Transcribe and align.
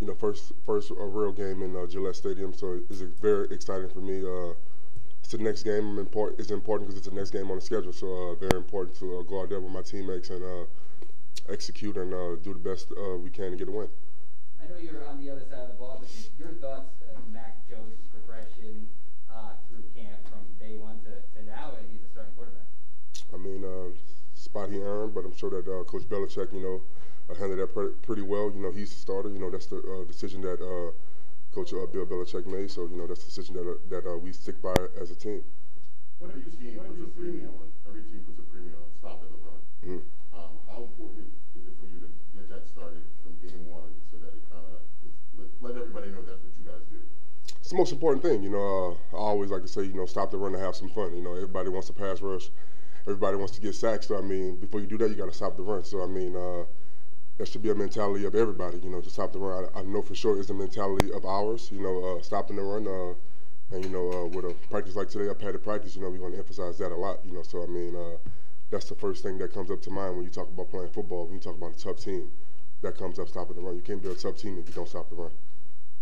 you 0.00 0.06
know, 0.06 0.14
first 0.14 0.52
first 0.64 0.90
uh, 0.90 0.94
real 0.94 1.32
game 1.32 1.62
in 1.62 1.76
uh, 1.76 1.86
Gillette 1.86 2.16
Stadium, 2.16 2.54
so 2.54 2.80
it's 2.88 3.00
very 3.00 3.46
exciting 3.50 3.90
for 3.90 4.00
me. 4.00 4.24
Uh, 4.24 4.54
it's 5.22 5.32
the 5.32 5.38
next 5.38 5.62
game. 5.62 5.98
Important. 5.98 6.40
It's 6.40 6.50
important 6.50 6.88
because 6.88 6.98
it's 6.98 7.08
the 7.08 7.14
next 7.14 7.30
game 7.30 7.50
on 7.50 7.56
the 7.56 7.62
schedule, 7.62 7.92
so 7.92 8.08
uh, 8.08 8.34
very 8.34 8.56
important 8.56 8.96
to 8.98 9.18
uh, 9.18 9.22
go 9.22 9.42
out 9.42 9.50
there 9.50 9.60
with 9.60 9.72
my 9.72 9.82
teammates 9.82 10.30
and 10.30 10.42
uh, 10.42 10.64
execute 11.52 11.96
and 11.98 12.10
do 12.42 12.54
the 12.54 12.58
best 12.58 12.90
we 13.22 13.28
can 13.28 13.50
to 13.50 13.56
get 13.56 13.68
a 13.68 13.70
win. 13.70 13.88
I 14.58 14.68
know 14.68 14.80
you're 14.80 15.04
on 15.04 15.22
the 15.22 15.30
other 15.30 15.44
side 15.44 15.60
of 15.60 15.68
the 15.68 15.74
ball, 15.74 16.00
but 16.00 16.10
your 16.38 16.54
thoughts, 16.60 16.96
on 17.14 17.32
Mac 17.32 17.56
Jones' 17.68 18.08
progression 18.10 18.88
through 19.68 19.84
camp 19.94 20.16
from 20.24 20.40
day 20.58 20.76
one 20.78 20.98
to, 21.04 21.12
to 21.12 21.46
now, 21.46 21.72
and 21.76 21.86
he's 21.92 22.00
a 22.00 22.10
starting 22.10 22.32
quarterback. 22.34 22.64
I 23.34 23.36
mean, 23.36 23.64
spot 24.34 24.70
he 24.70 24.80
earned, 24.80 25.14
but 25.14 25.26
I'm 25.26 25.36
sure 25.36 25.50
that 25.50 25.66
Coach 25.86 26.08
Belichick, 26.08 26.54
you 26.54 26.62
know 26.62 26.80
uh, 27.30 27.34
handled 27.34 27.60
that 27.60 27.72
pre- 27.72 27.94
pretty 28.02 28.22
well. 28.22 28.50
You 28.54 28.60
know, 28.60 28.70
he's 28.70 28.90
the 28.90 29.00
starter. 29.00 29.28
You 29.30 29.38
know, 29.38 29.50
that's 29.50 29.66
the 29.66 29.78
uh, 29.78 30.04
decision 30.06 30.40
that 30.42 30.60
uh, 30.60 30.92
Coach 31.54 31.72
uh, 31.72 31.86
Bill 31.86 32.06
Belichick 32.06 32.46
made. 32.46 32.70
So 32.70 32.86
you 32.90 32.96
know, 32.96 33.06
that's 33.06 33.20
the 33.20 33.30
decision 33.30 33.54
that 33.56 33.66
uh, 33.68 33.78
that 33.90 34.10
uh, 34.10 34.16
we 34.18 34.32
stick 34.32 34.60
by 34.62 34.74
as 35.00 35.10
a 35.10 35.14
team. 35.14 35.42
What 36.18 36.30
every 36.30 36.42
team 36.42 36.78
puts 36.78 37.00
a 37.00 37.10
premium 37.16 37.54
on. 37.58 37.68
Every 37.88 38.02
team 38.02 38.22
puts 38.26 38.38
a 38.38 38.46
premium 38.52 38.74
on 38.76 38.90
stopping 38.98 39.30
the 39.32 39.40
run. 39.40 39.60
Mm-hmm. 39.82 40.36
Um, 40.36 40.52
how 40.68 40.82
important 40.84 41.32
is 41.56 41.66
it 41.66 41.74
for 41.80 41.86
you 41.86 42.00
to 42.00 42.10
get 42.36 42.48
that 42.50 42.68
started 42.68 43.02
from 43.24 43.34
game 43.40 43.66
one, 43.70 43.90
so 44.12 44.18
that 44.18 44.34
it 44.36 44.44
kind 44.52 44.64
of 44.68 44.84
let, 45.38 45.48
let 45.62 45.74
everybody 45.80 46.10
know 46.12 46.22
that's 46.22 46.42
what 46.42 46.52
you 46.58 46.66
guys 46.66 46.84
do? 46.92 47.00
It's 47.58 47.70
the 47.70 47.76
most 47.76 47.92
important 47.92 48.22
thing. 48.22 48.42
You 48.42 48.50
know, 48.50 48.98
I 49.12 49.16
always 49.16 49.50
like 49.50 49.62
to 49.62 49.68
say, 49.68 49.84
you 49.84 49.94
know, 49.94 50.06
stop 50.06 50.30
the 50.30 50.38
run 50.38 50.54
and 50.54 50.62
have 50.62 50.76
some 50.76 50.90
fun. 50.90 51.14
You 51.16 51.22
know, 51.22 51.34
everybody 51.34 51.70
wants 51.70 51.86
to 51.88 51.94
pass 51.94 52.20
rush. 52.20 52.50
Everybody 53.08 53.38
wants 53.38 53.54
to 53.54 53.60
get 53.60 53.74
sacked. 53.74 54.04
So 54.04 54.18
I 54.18 54.20
mean, 54.20 54.56
before 54.56 54.80
you 54.80 54.86
do 54.86 54.98
that, 54.98 55.08
you 55.08 55.16
got 55.16 55.30
to 55.30 55.34
stop 55.34 55.56
the 55.56 55.62
run. 55.62 55.84
So 55.84 56.02
I 56.02 56.06
mean 56.06 56.36
that 57.40 57.48
should 57.48 57.62
be 57.62 57.70
a 57.70 57.74
mentality 57.74 58.26
of 58.26 58.34
everybody, 58.34 58.76
you 58.80 58.90
know, 58.90 59.00
to 59.00 59.08
stop 59.08 59.32
the 59.32 59.38
run. 59.38 59.64
I, 59.74 59.80
I 59.80 59.82
know 59.82 60.02
for 60.02 60.14
sure 60.14 60.38
it's 60.38 60.48
the 60.48 60.54
mentality 60.54 61.10
of 61.10 61.24
ours, 61.24 61.70
you 61.72 61.80
know, 61.80 62.18
uh, 62.18 62.22
stopping 62.22 62.56
the 62.56 62.62
run. 62.62 62.86
Uh, 62.86 63.14
and, 63.74 63.82
you 63.82 63.90
know, 63.90 64.12
uh, 64.12 64.26
with 64.26 64.44
a 64.44 64.54
practice 64.68 64.94
like 64.94 65.08
today, 65.08 65.26
a 65.26 65.34
padded 65.34 65.64
practice, 65.64 65.96
you 65.96 66.02
know, 66.02 66.10
we're 66.10 66.18
going 66.18 66.32
to 66.32 66.38
emphasize 66.38 66.76
that 66.76 66.92
a 66.92 66.94
lot, 66.94 67.24
you 67.24 67.32
know. 67.32 67.42
So, 67.42 67.62
I 67.62 67.66
mean, 67.66 67.96
uh, 67.96 68.18
that's 68.70 68.90
the 68.90 68.94
first 68.94 69.22
thing 69.22 69.38
that 69.38 69.54
comes 69.54 69.70
up 69.70 69.80
to 69.82 69.90
mind 69.90 70.16
when 70.16 70.24
you 70.24 70.30
talk 70.30 70.48
about 70.48 70.68
playing 70.68 70.90
football, 70.90 71.24
when 71.24 71.36
you 71.36 71.40
talk 71.40 71.56
about 71.56 71.72
a 71.74 71.78
tough 71.78 71.96
team. 71.96 72.30
That 72.82 72.98
comes 72.98 73.18
up 73.18 73.28
stopping 73.28 73.56
the 73.56 73.62
run. 73.62 73.74
You 73.74 73.82
can't 73.82 74.02
be 74.02 74.10
a 74.10 74.14
tough 74.14 74.36
team 74.36 74.58
if 74.58 74.68
you 74.68 74.74
don't 74.74 74.88
stop 74.88 75.08
the 75.08 75.16
run. 75.16 75.30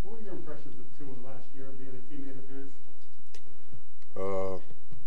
What 0.02 0.18
were 0.18 0.20
your 0.24 0.32
impressions 0.32 0.74
of 0.80 0.86
Tua 0.98 1.14
last 1.24 1.46
year, 1.54 1.66
being 1.78 1.94
a 1.94 2.02
teammate 2.10 2.34
of 2.34 2.48
his? 2.50 2.68
Uh, 4.16 4.58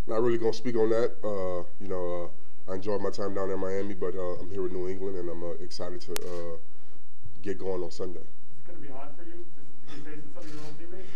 not 0.08 0.23
really 0.23 0.38
going 0.38 0.53
to 0.53 0.58
speak 0.58 0.78
on 0.78 0.89
that. 0.91 1.11
Uh, 1.23 1.67
you 1.81 1.89
know, 1.89 2.31
I 2.72 2.75
enjoyed 2.75 3.02
my 3.02 3.09
time 3.09 3.33
down 3.33 3.52
in 3.52 3.59
Miami, 3.59 3.94
but 3.94 4.16
uh, 4.16 4.39
I'm 4.39 4.50
here 4.50 4.66
in 4.66 4.72
New 4.72 4.88
England, 4.88 5.17
and 5.17 5.27
I'm 5.27 5.44
uh, 5.44 5.59
excited 5.59 6.00
to 6.08 6.14
uh, 6.14 6.55
get 7.41 7.59
going 7.59 7.83
on 7.83 7.91
Sunday. 7.91 8.23
It's 8.23 8.69
it 8.69 8.72
going 8.72 8.81
to 8.81 8.88
be 8.88 8.94
hard 8.95 9.09
for 9.11 9.28
you 9.28 9.44
to 9.44 9.91
be 9.91 10.00
facing 10.08 10.31
some 10.31 10.44
of 10.47 10.53
your 10.55 10.63
own 10.63 10.75
teammates? 10.80 11.11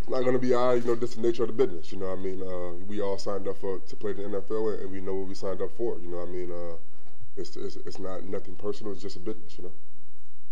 It's 0.00 0.08
not 0.08 0.24
going 0.24 0.32
to 0.32 0.40
be 0.40 0.52
hard. 0.52 0.80
You 0.80 0.88
know, 0.88 0.96
just 0.96 1.16
the 1.16 1.20
nature 1.20 1.44
of 1.44 1.52
the 1.52 1.58
business. 1.66 1.92
You 1.92 1.98
know, 2.00 2.08
I 2.08 2.16
mean, 2.16 2.40
uh, 2.40 2.80
we 2.88 3.02
all 3.02 3.18
signed 3.18 3.46
up 3.46 3.60
for 3.60 3.76
to 3.76 3.96
play 3.96 4.14
the 4.14 4.24
NFL, 4.24 4.80
and 4.80 4.90
we 4.90 5.02
know 5.02 5.12
what 5.12 5.28
we 5.28 5.34
signed 5.34 5.60
up 5.60 5.68
for. 5.76 6.00
You 6.00 6.08
know, 6.08 6.22
I 6.22 6.28
mean, 6.32 6.48
uh, 6.48 6.80
it's, 7.36 7.56
it's 7.60 7.76
it's 7.84 7.98
not 7.98 8.24
nothing 8.24 8.56
personal. 8.56 8.94
It's 8.94 9.02
just 9.02 9.16
a 9.16 9.20
business. 9.20 9.58
You 9.58 9.68
know. 9.68 9.74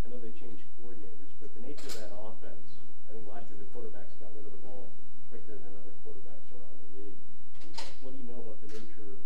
I 0.05 0.13
know 0.13 0.21
they 0.21 0.29
changed 0.37 0.61
coordinators, 0.77 1.33
but 1.41 1.49
the 1.57 1.61
nature 1.65 1.89
of 1.89 1.97
that 1.97 2.13
offense. 2.13 2.77
I 3.09 3.17
think 3.17 3.25
last 3.33 3.49
year 3.49 3.57
the 3.57 3.65
quarterbacks 3.73 4.13
got 4.21 4.29
rid 4.37 4.45
of 4.45 4.53
the 4.53 4.61
ball 4.61 4.93
quicker 5.33 5.57
than 5.57 5.73
other 5.73 5.97
quarterbacks 6.05 6.53
around 6.53 6.77
the 6.85 7.01
league. 7.01 7.17
What 8.05 8.13
do 8.13 8.21
you 8.21 8.29
know 8.29 8.45
about 8.45 8.61
the 8.61 8.69
nature 8.77 9.09
of 9.09 9.17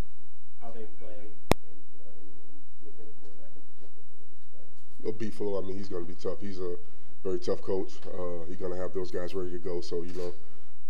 how 0.67 0.73
they 0.75 0.88
play, 0.99 1.31
and 1.31 1.77
you 1.79 1.97
know, 2.03 2.11
and, 2.11 2.27
and 2.27 2.59
within 2.83 3.07
a 3.07 3.16
quarterback 3.23 3.55
in 3.55 3.63
particular. 3.79 5.16
No, 5.39 5.58
I 5.58 5.61
mean, 5.61 5.78
he's 5.78 5.89
going 5.89 6.06
to 6.06 6.08
be 6.08 6.16
tough. 6.16 6.39
He's 6.39 6.59
a 6.59 6.75
very 7.23 7.39
tough 7.39 7.61
coach. 7.61 7.94
Uh, 8.08 8.45
he's 8.47 8.58
going 8.58 8.72
to 8.72 8.78
have 8.78 8.94
those 8.94 9.11
guys 9.11 9.34
ready 9.34 9.52
to 9.52 9.59
go. 9.59 9.81
So 9.81 10.03
you 10.03 10.14
know, 10.14 10.34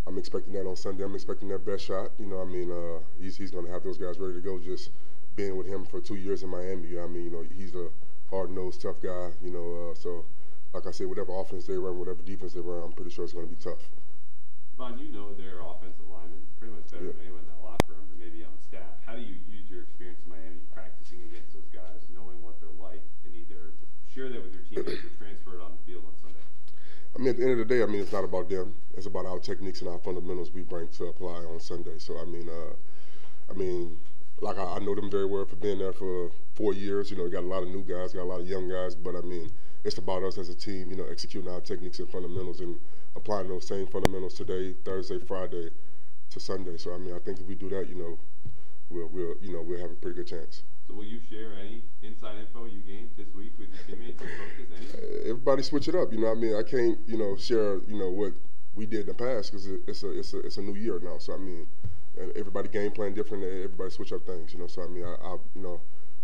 I'm 0.06 0.18
expecting 0.18 0.54
that 0.54 0.68
on 0.68 0.76
Sunday. 0.76 1.04
I'm 1.04 1.16
expecting 1.16 1.50
their 1.50 1.60
best 1.60 1.86
shot. 1.86 2.12
You 2.20 2.28
know, 2.28 2.42
I 2.42 2.46
mean, 2.46 2.72
uh, 2.72 3.00
he's 3.20 3.38
he's 3.38 3.52
going 3.52 3.66
to 3.66 3.72
have 3.72 3.84
those 3.84 3.98
guys 3.98 4.20
ready 4.20 4.36
to 4.36 4.42
go. 4.42 4.60
Just 4.60 4.92
being 5.36 5.58
with 5.58 5.67
him 5.67 5.86
for 5.86 6.00
two 6.02 6.16
years 6.16 6.44
in 6.44 6.50
Miami. 6.50 6.89
You 6.89 6.98
know, 6.98 7.04
I 7.04 7.08
mean, 7.08 7.23
you 7.26 7.32
know, 7.32 7.45
he's 7.56 7.76
a 7.76 7.89
hard-nosed, 8.30 8.82
tough 8.82 9.02
guy. 9.02 9.32
You 9.42 9.52
know, 9.52 9.92
uh, 9.92 9.95
so 9.95 10.26
like 10.73 10.86
I 10.86 10.92
said, 10.92 11.08
whatever 11.08 11.40
offense 11.40 11.66
they 11.66 11.78
run, 11.78 11.98
whatever 11.98 12.22
defense 12.23 12.54
they 12.54 12.61
run, 12.61 12.84
I'm 12.84 12.92
pretty 12.94 13.11
sure 13.11 13.23
it's 13.23 13.34
going 13.34 13.48
to 13.48 13.54
be 13.54 13.61
tough. 13.61 13.90
Devon, 14.78 15.00
you 15.00 15.11
know 15.11 15.34
their 15.34 15.61
offensive 15.66 16.06
linemen 16.06 16.45
pretty 16.60 16.76
much 16.76 16.86
better 16.92 17.06
yeah. 17.06 17.11
than 17.17 17.22
anyone 17.26 17.42
in 17.42 17.50
that 17.50 17.66
locker 17.66 17.98
room, 17.98 18.06
and 18.14 18.20
maybe 18.20 18.44
on 18.44 18.54
staff. 18.61 19.02
How 19.06 19.16
do 19.16 19.22
you 19.22 19.38
your 19.70 19.84
experience 19.84 20.17
in 20.23 20.32
Miami 20.32 20.64
practicing 20.73 21.22
against 21.28 21.54
those 21.54 21.67
guys, 21.70 22.08
knowing 22.16 22.40
what 22.42 22.56
they're 22.64 22.80
like, 22.80 23.04
and 23.28 23.36
either 23.36 23.76
share 24.17 24.30
that 24.30 24.42
with 24.42 24.54
your 24.54 24.83
teammates 24.83 25.05
or 25.05 25.14
transfer 25.22 25.54
it 25.54 25.61
on 25.61 25.72
the 25.78 25.82
field 25.86 26.04
on 26.08 26.14
Sunday? 26.20 26.42
I 27.16 27.20
mean, 27.20 27.30
at 27.30 27.38
the 27.38 27.44
end 27.44 27.52
of 27.52 27.60
the 27.60 27.66
day, 27.66 27.83
I 27.83 27.86
mean, 27.86 28.02
it's 28.02 28.11
not 28.11 28.23
about 28.23 28.50
them. 28.50 28.73
It's 28.95 29.05
about 29.05 29.28
our 29.28 29.38
techniques 29.38 29.82
and 29.82 29.89
our 29.89 30.00
fundamentals 30.00 30.52
we 30.52 30.64
bring 30.64 30.88
to 30.98 31.05
apply 31.05 31.45
on 31.45 31.60
Sunday. 31.60 32.00
So, 32.00 32.17
I 32.20 32.26
mean, 32.26 32.50
uh, 32.50 32.73
I 33.52 33.54
mean, 33.54 34.00
like 34.42 34.58
I, 34.58 34.64
I, 34.64 34.80
know 34.80 34.95
them 34.95 35.11
very 35.11 35.26
well 35.26 35.45
for 35.45 35.55
being 35.55 35.78
there 35.78 35.94
for 35.94 36.32
four 36.55 36.73
years. 36.73 37.11
You 37.11 37.17
know, 37.17 37.26
we 37.26 37.30
got 37.30 37.44
a 37.44 37.48
lot 37.48 37.61
of 37.61 37.70
new 37.70 37.83
guys, 37.83 38.14
got 38.14 38.23
a 38.23 38.23
lot 38.23 38.42
of 38.42 38.48
young 38.48 38.67
guys, 38.67 38.95
but 38.95 39.16
I 39.16 39.22
mean, 39.22 39.52
it's 39.83 40.00
about 40.00 40.23
us 40.23 40.39
as 40.39 40.49
a 40.49 40.55
team. 40.55 40.89
You 40.89 40.98
know, 40.98 41.05
executing 41.05 41.52
our 41.52 41.61
techniques 41.61 41.99
and 41.99 42.10
fundamentals 42.10 42.60
and 42.60 42.80
applying 43.16 43.48
those 43.48 43.67
same 43.67 43.86
fundamentals 43.86 44.34
today, 44.34 44.73
Thursday, 44.84 45.20
Friday, 45.20 45.70
to 46.32 46.39
Sunday. 46.39 46.78
So, 46.78 46.94
I 46.94 46.98
mean, 46.98 47.14
I 47.14 47.20
think 47.20 47.39
if 47.39 47.45
we 47.45 47.54
do 47.54 47.70
that, 47.70 47.88
you 47.88 47.95
know, 47.95 48.17
we'll, 48.89 49.08
we'll 49.08 49.36
you 49.42 49.54
know 49.54 49.61
we'll 49.61 49.80
have 49.80 49.92
a 49.92 49.95
chance. 50.27 50.64
So 50.88 50.93
will 50.93 51.05
you 51.05 51.20
share 51.30 51.52
any 51.60 51.83
inside 52.04 52.36
info 52.39 52.65
you 52.65 52.80
gained 52.80 53.10
this 53.17 53.27
week 53.36 53.54
with 53.58 53.70
your 53.70 53.83
teammates 53.88 54.21
and 54.21 54.30
coaches? 54.30 54.67
Any? 54.76 55.30
Everybody 55.30 55.64
switch 55.64 55.88
it 55.88 55.95
up. 55.95 56.11
You 56.11 56.20
know, 56.20 56.27
what 56.27 56.38
I 56.38 56.42
mean, 56.42 56.55
I 56.55 56.64
can't 56.64 56.99
you 57.08 57.17
know 57.17 57.36
share 57.38 57.80
you 57.88 57.98
know 57.98 58.10
what 58.10 58.33
we 58.76 58.86
did 58.86 59.02
in 59.02 59.08
the 59.08 59.14
past 59.14 59.52
because 59.52 59.67
it's 59.67 60.04
a 60.04 60.20
it's 60.20 60.33
a 60.33 60.39
it's 60.39 60.58
a 60.58 60.61
new 60.61 60.76
year 60.76 60.99
now. 61.02 61.17
So 61.17 61.33
I 61.33 61.37
mean, 61.37 61.67
everybody 62.36 62.70
game 62.70 62.92
plan 62.92 63.14
different. 63.14 63.43
Everybody 63.43 63.89
switch 63.89 64.14
up 64.14 64.26
things. 64.26 64.54
You 64.54 64.60
know, 64.60 64.67
so 64.67 64.83
I 64.83 64.87
mean, 64.87 65.04
I, 65.04 65.16
I 65.16 65.37
you 65.55 65.61
know. 65.61 65.80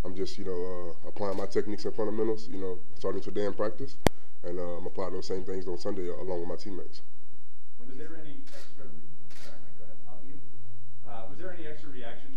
I'm 0.05 0.13
just, 0.15 0.37
you 0.37 0.43
know, 0.43 0.51
uh, 0.51 1.07
applying 1.07 1.37
my 1.37 1.45
techniques 1.45 1.85
and 1.85 1.95
fundamentals, 1.95 2.49
you 2.49 2.59
know, 2.59 2.77
starting 2.99 3.21
today 3.21 3.45
in 3.45 3.53
practice, 3.53 3.95
and 4.43 4.59
uh, 4.59 4.77
I'm 4.77 4.85
applying 4.85 5.13
those 5.13 5.27
same 5.27 5.45
things 5.45 5.65
on 5.65 5.77
Sunday 5.77 6.09
along 6.09 6.41
with 6.41 6.49
my 6.49 6.57
teammates. 6.57 7.01
Was 7.79 7.95
there 7.95 8.19
any 8.19 8.43
extra? 8.51 8.83
Sorry, 9.31 9.55
Mike, 9.63 9.79
go 9.79 9.85
ahead. 9.87 10.27
You. 10.27 10.35
Uh, 11.07 11.29
was 11.29 11.39
there 11.39 11.53
any 11.53 11.65
extra 11.67 11.89
reaction 11.89 12.33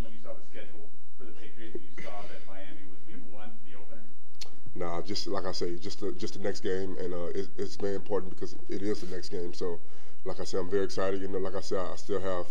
Nah, 4.77 5.01
just 5.01 5.27
like 5.27 5.47
I 5.47 5.53
say, 5.53 5.77
just 5.77 6.01
the, 6.01 6.13
just 6.13 6.35
the 6.35 6.41
next 6.41 6.61
game, 6.61 6.97
and 7.01 7.15
uh, 7.15 7.33
it, 7.33 7.49
it's 7.57 7.77
very 7.77 7.95
important 7.95 8.29
because 8.35 8.55
it 8.69 8.83
is 8.83 9.01
the 9.01 9.07
next 9.15 9.31
game. 9.31 9.55
So, 9.55 9.81
like 10.27 10.39
I 10.39 10.45
said, 10.45 10.61
I'm 10.61 10.69
very 10.69 10.85
excited. 10.85 11.23
You 11.23 11.29
know, 11.29 11.39
like 11.39 11.55
I 11.55 11.61
said, 11.61 11.79
I 11.79 11.97
still 11.97 12.21
have 12.21 12.45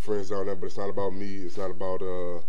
friends 0.00 0.30
down 0.30 0.46
there, 0.46 0.56
but 0.56 0.66
it's 0.66 0.76
not 0.78 0.90
about 0.90 1.14
me. 1.14 1.46
It's 1.46 1.56
not 1.56 1.70
about 1.70 2.02
uh, 2.02 2.42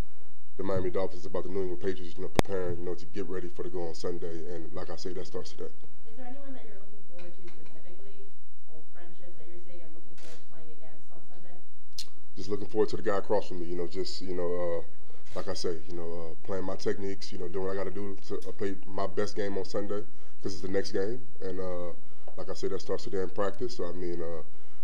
the 0.58 0.64
Miami 0.64 0.90
Dolphins. 0.90 1.20
It's 1.20 1.28
about 1.28 1.44
the 1.44 1.50
New 1.50 1.62
England 1.62 1.82
Patriots. 1.84 2.18
You 2.18 2.24
know, 2.24 2.30
preparing, 2.30 2.80
you 2.80 2.86
know, 2.86 2.96
to 2.96 3.06
get 3.14 3.30
ready 3.30 3.48
for 3.48 3.62
the 3.62 3.70
go 3.70 3.88
on 3.88 3.94
Sunday. 3.94 4.42
And 4.56 4.74
like 4.74 4.90
I 4.90 4.96
say, 4.96 5.14
that 5.14 5.28
starts 5.28 5.52
today. 5.52 5.70
Is 6.10 6.18
there 6.18 6.26
anyone 6.26 6.58
that 6.58 6.66
you're 6.66 6.82
looking 6.82 7.06
forward 7.14 7.30
to 7.30 7.44
specifically? 7.46 8.26
Old 8.74 8.86
friendships 8.90 9.38
that 9.38 9.46
you're 9.54 9.62
saying 9.70 9.86
I'm 9.86 9.94
looking 9.94 10.18
forward 10.18 10.42
to 10.42 10.50
playing 10.50 10.72
against 10.82 11.06
on 11.14 11.22
Sunday? 11.30 11.58
Just 12.36 12.50
looking 12.50 12.68
forward 12.74 12.90
to 12.90 12.98
the 12.98 13.06
guy 13.06 13.22
across 13.22 13.50
from 13.54 13.62
me. 13.62 13.70
You 13.70 13.78
know, 13.78 13.86
just 13.86 14.26
you 14.26 14.34
know. 14.34 14.50
Uh, 14.50 15.01
like 15.36 15.48
I 15.48 15.54
say, 15.54 15.78
you 15.88 15.96
know, 15.96 16.32
uh, 16.32 16.46
playing 16.46 16.66
my 16.66 16.76
techniques, 16.76 17.32
you 17.32 17.38
know, 17.38 17.48
doing 17.48 17.66
what 17.68 17.74
I 17.74 17.76
got 17.76 17.86
to 17.86 17.92
do 17.92 18.18
to 18.28 18.50
uh, 18.50 18.52
play 18.52 18.76
my 18.86 19.08
best 19.08 19.36
game 19.36 19.58
on 19.58 19.66
Sunday 19.66 20.04
because 20.38 20.54
it's 20.54 20.62
the 20.62 20.68
next 20.68 20.92
game. 20.92 21.22
And 21.42 21.60
uh, 21.60 21.94
like 22.38 22.50
I 22.50 22.54
said, 22.54 22.72
that 22.72 22.82
starts 22.82 23.06
today 23.06 23.22
in 23.22 23.30
practice. 23.30 23.78
So 23.78 23.86
I 23.88 23.94
mean, 23.94 24.22
uh, 24.22 24.44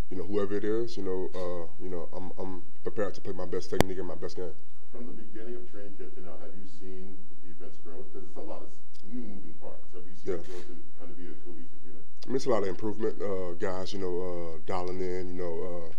you 0.10 0.18
know, 0.18 0.24
whoever 0.24 0.56
it 0.56 0.64
is, 0.64 0.96
you 0.96 1.04
know, 1.04 1.30
uh, 1.36 1.84
you 1.84 1.90
know, 1.90 2.08
I'm, 2.16 2.32
I'm 2.40 2.64
prepared 2.84 3.14
to 3.16 3.22
play 3.22 3.34
my 3.34 3.46
best 3.46 3.70
technique 3.70 3.98
and 3.98 4.08
my 4.08 4.16
best 4.16 4.38
game. 4.38 4.54
From 4.92 5.08
the 5.08 5.14
beginning 5.14 5.56
of 5.56 5.70
training 5.72 5.96
camp 6.00 6.16
to 6.16 6.22
now, 6.22 6.40
have 6.40 6.56
you 6.56 6.68
seen 6.80 7.18
the 7.30 7.52
defense 7.52 7.76
grow? 7.84 8.04
Because 8.04 8.28
it's 8.28 8.38
a 8.38 8.42
lot 8.42 8.62
of 8.62 8.70
new 9.12 9.20
moving 9.20 9.56
parts. 9.62 9.84
Have 9.94 10.04
you 10.08 10.16
seen 10.16 10.34
yeah. 10.34 10.40
it 10.40 10.46
grow 10.48 10.60
to 10.64 10.76
kind 10.98 11.12
of 11.12 11.18
be 11.18 11.28
a 11.28 11.36
cohesive 11.44 11.84
unit? 11.84 12.04
I 12.24 12.28
mean, 12.28 12.36
it's 12.38 12.46
a 12.46 12.50
lot 12.50 12.64
of 12.64 12.70
improvement. 12.70 13.20
guys, 13.60 13.92
you 13.92 14.00
know, 14.00 14.60
dialing 14.66 15.02
in, 15.02 15.28
you 15.28 15.44
know 15.44 15.92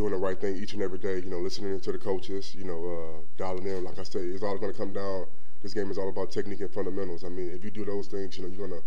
doing 0.00 0.12
the 0.12 0.16
right 0.16 0.40
thing 0.40 0.56
each 0.56 0.72
and 0.72 0.82
every 0.82 0.96
day, 0.96 1.18
you 1.18 1.28
know, 1.28 1.36
listening 1.36 1.78
to 1.78 1.92
the 1.92 1.98
coaches, 1.98 2.54
you 2.54 2.64
know, 2.64 2.80
uh, 2.88 3.20
dialing 3.36 3.66
in. 3.66 3.84
Like 3.84 3.98
I 3.98 4.02
say, 4.02 4.20
it's 4.20 4.42
all 4.42 4.56
going 4.56 4.72
to 4.72 4.78
come 4.78 4.94
down. 4.94 5.26
This 5.62 5.74
game 5.74 5.90
is 5.90 5.98
all 5.98 6.08
about 6.08 6.30
technique 6.30 6.60
and 6.60 6.72
fundamentals. 6.72 7.22
I 7.22 7.28
mean, 7.28 7.50
if 7.50 7.62
you 7.62 7.70
do 7.70 7.84
those 7.84 8.06
things, 8.06 8.38
you 8.38 8.44
know, 8.44 8.48
you're 8.48 8.66
going 8.66 8.80
to 8.80 8.86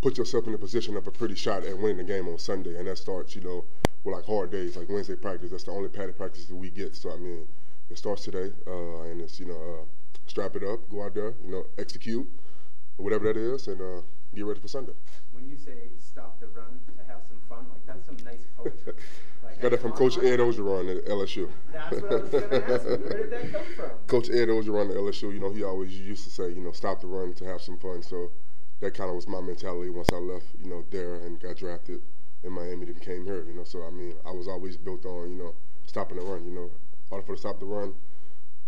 put 0.00 0.16
yourself 0.16 0.46
in 0.46 0.54
a 0.54 0.58
position 0.58 0.96
of 0.96 1.06
a 1.06 1.10
pretty 1.10 1.34
shot 1.34 1.62
at 1.64 1.76
winning 1.76 1.98
the 1.98 2.04
game 2.04 2.26
on 2.26 2.38
Sunday. 2.38 2.78
And 2.78 2.88
that 2.88 2.96
starts, 2.96 3.36
you 3.36 3.42
know, 3.42 3.66
with 4.02 4.14
like 4.14 4.24
hard 4.24 4.50
days, 4.50 4.78
like 4.78 4.88
Wednesday 4.88 5.14
practice. 5.14 5.50
That's 5.50 5.64
the 5.64 5.72
only 5.72 5.90
padded 5.90 6.16
practice 6.16 6.46
that 6.46 6.56
we 6.56 6.70
get. 6.70 6.96
So, 6.96 7.12
I 7.12 7.16
mean, 7.18 7.46
it 7.90 7.98
starts 7.98 8.24
today. 8.24 8.50
Uh, 8.66 9.02
and 9.10 9.20
it's, 9.20 9.38
you 9.38 9.44
know, 9.44 9.60
uh, 9.60 9.84
strap 10.26 10.56
it 10.56 10.64
up, 10.64 10.88
go 10.90 11.04
out 11.04 11.12
there, 11.12 11.34
you 11.44 11.50
know, 11.50 11.66
execute, 11.76 12.26
whatever 12.96 13.30
that 13.30 13.36
is, 13.36 13.68
and 13.68 13.78
uh, 13.82 14.00
get 14.34 14.46
ready 14.46 14.60
for 14.60 14.68
Sunday. 14.68 14.94
When 15.32 15.46
you 15.50 15.58
say 15.58 15.90
stop 15.98 16.40
the 16.40 16.46
run 16.46 16.80
some 18.06 18.16
fun, 18.16 18.24
like 18.26 18.40
that's 18.40 18.56
some 18.56 18.64
nice 18.64 18.74
poetry. 18.84 18.92
Got 19.60 19.70
that 19.70 19.80
from 19.80 19.92
Coach 19.92 20.18
Ed 20.18 20.38
Orgeron 20.38 20.98
at 20.98 21.06
LSU. 21.06 21.48
That's 21.72 22.02
what 22.02 22.12
I 22.12 22.16
was 22.16 22.28
going 22.30 22.50
to 22.50 22.74
ask. 22.74 22.84
Where 22.84 22.98
did 22.98 23.30
that 23.30 23.52
come 23.52 23.64
from? 23.74 23.90
Coach 24.06 24.28
Ed 24.28 24.48
Orgeron 24.48 24.90
at 24.90 24.96
LSU, 24.96 25.32
you 25.32 25.40
know, 25.40 25.50
he 25.50 25.64
always 25.64 25.98
used 25.98 26.24
to 26.24 26.30
say, 26.30 26.50
you 26.50 26.60
know, 26.60 26.72
stop 26.72 27.00
the 27.00 27.06
run 27.06 27.32
to 27.34 27.44
have 27.46 27.62
some 27.62 27.78
fun. 27.78 28.02
So 28.02 28.30
that 28.80 28.92
kind 28.92 29.08
of 29.08 29.16
was 29.16 29.26
my 29.26 29.40
mentality 29.40 29.88
once 29.88 30.08
I 30.12 30.16
left, 30.16 30.46
you 30.62 30.68
know, 30.68 30.84
there 30.90 31.14
and 31.16 31.40
got 31.40 31.56
drafted 31.56 32.02
in 32.44 32.52
Miami 32.52 32.86
and 32.86 33.00
came 33.00 33.24
here. 33.24 33.44
You 33.44 33.54
know, 33.54 33.64
so 33.64 33.86
I 33.86 33.90
mean, 33.90 34.14
I 34.26 34.30
was 34.30 34.48
always 34.48 34.76
built 34.76 35.04
on 35.06 35.30
you 35.30 35.36
know 35.36 35.54
stopping 35.86 36.18
the 36.18 36.22
run. 36.24 36.44
You 36.44 36.52
know, 36.52 36.70
order 37.10 37.26
for 37.26 37.34
to 37.34 37.40
stop 37.40 37.58
the 37.58 37.66
run, 37.66 37.94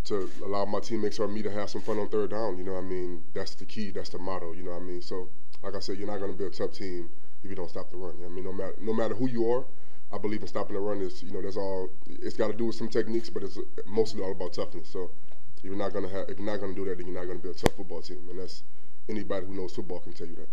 to 0.05 0.31
allow 0.45 0.65
my 0.65 0.81
teammates 0.81 1.19
or 1.19 1.29
me 1.29 1.43
to 1.43 1.51
have 1.51 1.71
some 1.71 1.83
fun 1.83 1.99
on 1.99 2.09
third 2.09 2.31
down. 2.31 2.57
You 2.57 2.65
know, 2.65 2.73
what 2.73 2.85
I 2.85 2.89
mean, 2.89 3.25
that's 3.35 3.55
the 3.55 3.65
key. 3.65 3.91
That's 3.91 4.09
the 4.09 4.19
motto. 4.19 4.53
You 4.53 4.63
know, 4.63 4.73
what 4.73 4.83
I 4.83 4.85
mean, 4.85 5.03
so 5.03 5.29
like 5.63 5.75
I 5.75 5.81
said, 5.81 5.99
you're 5.99 6.09
not 6.09 6.19
going 6.19 6.33
to 6.33 6.39
be 6.39 6.45
a 6.45 6.51
tough 6.51 6.73
team 6.73 7.11
if 7.43 7.51
you 7.51 7.57
don't 7.57 7.69
stop 7.71 7.91
the 7.91 7.97
run. 7.97 8.15
I 8.25 8.29
mean, 8.29 8.45
no 8.45 8.53
matter 8.53 8.75
no 8.81 8.93
matter 8.93 9.15
who 9.15 9.29
you 9.29 9.51
are, 9.51 9.65
I 10.13 10.19
believe 10.19 10.43
in 10.43 10.49
stopping 10.49 10.75
the 10.75 10.81
run. 10.81 11.01
Is 11.01 11.23
you 11.23 11.33
know, 11.33 11.43
that's 11.43 11.57
all. 11.57 11.91
It's 12.09 12.37
got 12.37 12.49
to 12.49 12.57
do 12.57 12.67
with 12.67 12.77
some 12.77 12.89
techniques, 12.89 13.31
but 13.31 13.43
it's 13.43 13.59
mostly 13.87 14.23
all 14.23 14.33
about 14.33 14.53
toughness. 14.55 14.89
So 14.89 15.11
if 15.59 15.65
you're 15.65 15.77
not 15.77 15.93
gonna 15.93 16.09
have, 16.09 16.29
if 16.29 16.39
you're 16.39 16.47
not 16.47 16.61
gonna 16.61 16.75
do 16.75 16.85
that, 16.87 16.99
then 16.99 17.07
you're 17.07 17.19
not 17.21 17.27
gonna 17.27 17.39
be 17.41 17.51
a 17.51 17.55
tough 17.55 17.75
football 17.77 18.03
team, 18.03 18.29
and 18.31 18.39
that's 18.39 18.63
anybody 19.09 19.47
who 19.47 19.55
knows 19.55 19.75
football 19.75 20.01
can 20.01 20.13
tell 20.13 20.27
you 20.27 20.37
that. 20.37 20.49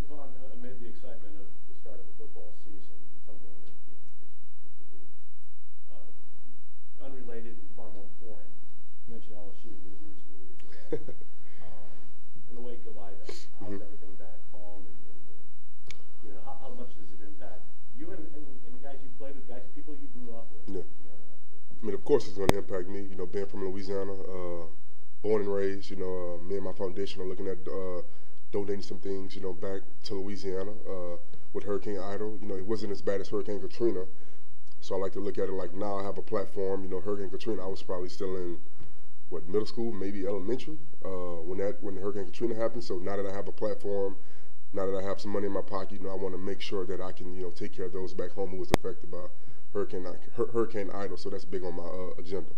Devon, 0.00 0.30
uh, 0.40 0.54
amid 0.54 0.80
the 0.80 0.88
excitement 0.88 1.36
of 1.40 1.46
the 1.68 1.74
start 1.80 1.98
of 2.00 2.06
the 2.06 2.14
football 2.18 2.52
season, 2.64 2.96
something 3.26 3.50
that, 3.64 3.74
you 3.86 3.94
know, 3.94 4.06
is 4.24 4.34
completely, 4.62 5.04
uh, 5.90 7.04
unrelated 7.04 7.56
and 7.58 7.68
far 7.76 7.88
more 7.92 8.06
important. 8.16 8.50
You 9.06 9.14
mentioned 9.14 9.36
LSU, 9.36 9.70
your 9.70 9.96
roots 10.02 10.22
in 10.26 10.34
Louisiana. 10.40 11.14
Um, 11.66 11.90
in 12.50 12.54
the 12.54 12.60
wake 12.62 12.84
of 12.86 12.96
Ida, 12.96 13.26
how's 13.58 13.74
Mhm. 13.74 13.82
everything 13.82 14.14
back 14.20 14.38
home 14.52 14.84
and, 14.86 14.98
and, 15.10 15.24
uh, 15.34 16.06
you 16.26 16.34
know, 16.34 16.42
how, 16.44 16.58
how 16.60 16.70
much 16.74 16.90
does 16.98 17.10
it 17.14 17.22
impact 17.22 17.62
you 17.98 18.10
and, 18.10 18.18
and, 18.34 18.46
and 18.66 18.72
the 18.74 18.82
guys 18.82 18.98
you 19.02 19.08
played 19.18 19.34
with, 19.36 19.48
guys, 19.48 19.62
people 19.74 19.94
you 19.94 20.08
grew 20.10 20.34
up 20.34 20.50
with? 20.50 20.66
Yeah. 20.66 20.82
You 20.82 21.06
know, 21.06 21.18
I 21.82 21.86
mean, 21.86 21.94
of 21.94 22.04
course, 22.04 22.26
it's 22.26 22.36
going 22.36 22.50
to 22.50 22.58
impact 22.58 22.88
me. 22.88 23.06
You 23.06 23.16
know, 23.16 23.26
being 23.26 23.46
from 23.46 23.64
Louisiana, 23.64 24.12
uh, 24.12 24.66
born 25.22 25.42
and 25.42 25.52
raised. 25.52 25.90
You 25.90 25.96
know, 25.96 26.34
uh, 26.34 26.42
me 26.42 26.56
and 26.56 26.64
my 26.64 26.72
foundation 26.72 27.22
are 27.22 27.26
looking 27.26 27.46
at 27.48 27.58
uh, 27.68 28.02
donating 28.52 28.82
some 28.82 28.98
things. 28.98 29.34
You 29.36 29.42
know, 29.42 29.52
back 29.52 29.82
to 30.04 30.14
Louisiana 30.14 30.72
uh, 30.88 31.16
with 31.52 31.64
Hurricane 31.64 31.98
Ida. 31.98 32.24
You 32.24 32.48
know, 32.48 32.56
it 32.56 32.66
wasn't 32.66 32.92
as 32.92 33.02
bad 33.02 33.20
as 33.20 33.28
Hurricane 33.28 33.60
Katrina, 33.60 34.04
so 34.80 34.94
I 34.94 34.98
like 34.98 35.12
to 35.12 35.20
look 35.20 35.38
at 35.38 35.48
it 35.48 35.52
like 35.52 35.74
now 35.74 35.96
I 35.98 36.02
have 36.02 36.18
a 36.18 36.22
platform. 36.22 36.82
You 36.82 36.90
know, 36.90 37.00
Hurricane 37.00 37.30
Katrina, 37.30 37.62
I 37.62 37.66
was 37.68 37.82
probably 37.82 38.08
still 38.08 38.36
in 38.36 38.58
what 39.28 39.46
middle 39.48 39.66
school, 39.66 39.92
maybe 39.92 40.26
elementary 40.26 40.78
uh, 41.04 41.42
when 41.42 41.58
that 41.58 41.82
when 41.82 41.96
Hurricane 41.96 42.26
Katrina 42.26 42.54
happened. 42.54 42.84
So 42.84 42.96
now 42.98 43.16
that 43.16 43.26
I 43.26 43.34
have 43.34 43.48
a 43.48 43.52
platform, 43.52 44.16
now 44.72 44.86
that 44.86 44.96
I 44.96 45.02
have 45.02 45.20
some 45.20 45.30
money 45.32 45.46
in 45.46 45.52
my 45.52 45.62
pocket, 45.62 45.92
you 45.92 46.00
know, 46.00 46.10
I 46.10 46.16
want 46.16 46.34
to 46.34 46.38
make 46.38 46.60
sure 46.60 46.84
that 46.86 47.00
I 47.00 47.12
can 47.12 47.34
you 47.34 47.42
know 47.42 47.50
take 47.50 47.72
care 47.72 47.86
of 47.86 47.92
those 47.92 48.14
back 48.14 48.32
home 48.32 48.50
who 48.50 48.58
was 48.58 48.70
affected 48.72 49.10
by 49.10 49.26
Hurricane 49.72 50.06
Hur- 50.36 50.48
Hurricane 50.52 50.90
Ida. 50.90 51.16
So 51.16 51.30
that's 51.30 51.44
big 51.44 51.64
on 51.64 51.76
my 51.76 51.84
uh, 51.84 52.18
agenda. 52.18 52.50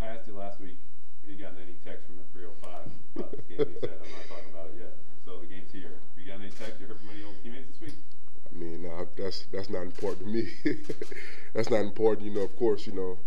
I 0.00 0.06
asked 0.06 0.26
you 0.26 0.36
last 0.36 0.60
week 0.60 0.76
if 1.22 1.30
you 1.30 1.36
gotten 1.36 1.58
any 1.62 1.76
text 1.84 2.06
from 2.06 2.16
the 2.16 2.24
305 2.32 2.92
about 3.16 3.30
this 3.32 3.40
game. 3.48 3.58
You 3.58 3.80
said 3.80 3.98
I'm 4.02 4.10
not 4.12 4.28
talking 4.28 4.50
about 4.52 4.66
it 4.74 4.76
yet. 4.78 4.92
So 5.24 5.38
the 5.40 5.46
game's 5.46 5.72
here. 5.72 5.88
Have 5.88 6.18
you 6.24 6.30
got 6.30 6.40
any 6.40 6.50
text? 6.50 6.80
You 6.80 6.86
heard 6.86 7.00
from 7.00 7.10
any 7.10 7.24
old 7.24 7.36
teammates 7.42 7.68
this 7.72 7.80
week? 7.80 7.94
I 8.50 8.56
mean, 8.56 8.82
nah, 8.82 9.04
that's 9.16 9.46
that's 9.52 9.70
not 9.70 9.82
important 9.82 10.26
to 10.26 10.32
me. 10.32 10.48
that's 11.54 11.70
not 11.70 11.80
important. 11.80 12.26
You 12.28 12.34
know, 12.34 12.42
of 12.42 12.56
course, 12.56 12.86
you 12.86 12.92
know, 12.92 13.18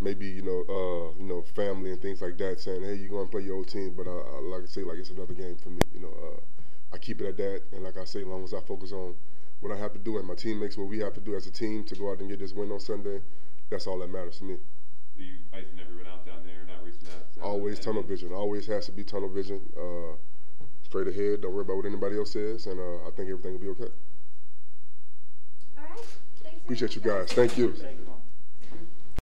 maybe 0.00 0.26
you 0.26 0.42
know, 0.42 0.64
uh, 0.68 1.18
you 1.18 1.26
know, 1.26 1.42
family 1.54 1.90
and 1.92 2.00
things 2.00 2.20
like 2.22 2.36
that, 2.38 2.60
saying, 2.60 2.82
"Hey, 2.82 2.94
you're 2.94 3.10
gonna 3.10 3.28
play 3.28 3.42
your 3.42 3.56
old 3.56 3.68
team," 3.68 3.94
but 3.96 4.06
I, 4.06 4.10
I 4.10 4.40
like 4.40 4.62
I 4.62 4.66
say, 4.66 4.82
like 4.82 4.98
it's 4.98 5.10
another 5.10 5.34
game 5.34 5.56
for 5.56 5.70
me. 5.70 5.82
You 5.92 6.00
know, 6.00 6.12
uh, 6.12 6.40
I 6.94 6.98
keep 6.98 7.20
it 7.20 7.26
at 7.26 7.36
that, 7.36 7.62
and 7.72 7.84
like 7.84 7.96
I 7.96 8.04
say, 8.04 8.20
as 8.20 8.26
long 8.26 8.44
as 8.44 8.54
I 8.54 8.60
focus 8.60 8.92
on 8.92 9.14
what 9.60 9.72
I 9.72 9.76
have 9.76 9.92
to 9.92 9.98
do 9.98 10.18
and 10.18 10.26
my 10.26 10.34
teammates, 10.34 10.76
what 10.76 10.88
we 10.88 10.98
have 11.00 11.14
to 11.14 11.20
do 11.20 11.34
as 11.34 11.46
a 11.46 11.50
team 11.50 11.84
to 11.84 11.94
go 11.96 12.10
out 12.10 12.20
and 12.20 12.28
get 12.28 12.38
this 12.38 12.52
win 12.52 12.70
on 12.70 12.80
Sunday, 12.80 13.20
that's 13.70 13.86
all 13.86 13.98
that 13.98 14.08
matters 14.10 14.38
to 14.38 14.44
me. 14.44 14.56
Do 15.16 15.24
you 15.24 15.34
Bison 15.50 15.70
ever 15.80 15.96
went 15.96 16.06
out 16.08 16.24
down 16.24 16.44
there, 16.44 16.64
not 16.68 16.84
reaching 16.84 17.08
out? 17.08 17.24
It's 17.28 17.36
not 17.38 17.46
Always 17.46 17.78
tunnel 17.80 18.02
big. 18.02 18.10
vision. 18.10 18.32
Always 18.32 18.66
has 18.68 18.86
to 18.86 18.92
be 18.92 19.02
tunnel 19.02 19.28
vision. 19.28 19.60
Uh, 19.76 20.14
straight 20.84 21.08
ahead. 21.08 21.40
Don't 21.42 21.52
worry 21.52 21.62
about 21.62 21.76
what 21.76 21.86
anybody 21.86 22.16
else 22.16 22.30
says, 22.30 22.66
and 22.66 22.78
uh, 22.78 23.06
I 23.08 23.10
think 23.16 23.28
everything 23.30 23.52
will 23.52 23.60
be 23.60 23.68
okay. 23.68 23.92
All 25.76 25.84
right. 25.84 26.06
Thanks 26.42 26.60
Appreciate 26.64 26.94
you 26.94 27.02
much, 27.02 27.10
guys. 27.28 27.32
Thank 27.32 27.58
you. 27.58 27.72
Thank 27.74 27.98
you. 27.98 28.07